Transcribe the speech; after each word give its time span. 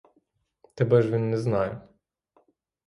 Тебе 0.75 1.01
ж 1.01 1.11
він 1.11 1.29
не 1.29 1.37
знає. 1.37 1.81